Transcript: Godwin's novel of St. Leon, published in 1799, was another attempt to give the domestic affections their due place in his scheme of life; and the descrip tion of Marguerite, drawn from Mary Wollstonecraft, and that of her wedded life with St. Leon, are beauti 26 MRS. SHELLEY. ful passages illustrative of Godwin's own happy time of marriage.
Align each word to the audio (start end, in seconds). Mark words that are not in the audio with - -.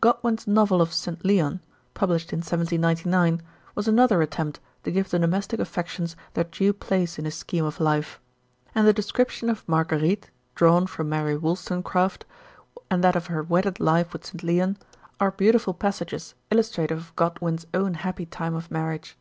Godwin's 0.00 0.46
novel 0.46 0.80
of 0.80 0.94
St. 0.94 1.22
Leon, 1.26 1.60
published 1.92 2.32
in 2.32 2.38
1799, 2.38 3.42
was 3.74 3.86
another 3.86 4.22
attempt 4.22 4.58
to 4.82 4.90
give 4.90 5.10
the 5.10 5.18
domestic 5.18 5.60
affections 5.60 6.16
their 6.32 6.44
due 6.44 6.72
place 6.72 7.18
in 7.18 7.26
his 7.26 7.34
scheme 7.34 7.66
of 7.66 7.78
life; 7.80 8.18
and 8.74 8.86
the 8.86 8.94
descrip 8.94 9.28
tion 9.28 9.50
of 9.50 9.68
Marguerite, 9.68 10.30
drawn 10.54 10.86
from 10.86 11.10
Mary 11.10 11.36
Wollstonecraft, 11.36 12.24
and 12.90 13.04
that 13.04 13.14
of 13.14 13.26
her 13.26 13.42
wedded 13.42 13.78
life 13.78 14.14
with 14.14 14.24
St. 14.24 14.42
Leon, 14.42 14.78
are 15.20 15.30
beauti 15.32 15.38
26 15.38 15.44
MRS. 15.50 15.50
SHELLEY. 15.50 15.58
ful 15.58 15.74
passages 15.74 16.34
illustrative 16.50 16.98
of 16.98 17.14
Godwin's 17.16 17.66
own 17.74 17.92
happy 17.92 18.24
time 18.24 18.54
of 18.54 18.70
marriage. 18.70 19.18